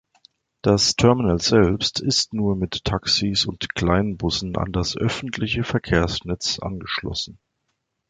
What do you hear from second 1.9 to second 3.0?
ist nur mit